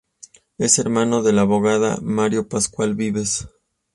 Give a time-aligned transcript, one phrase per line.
[0.57, 3.45] Es hermano del abogado Mario Pascual Vives.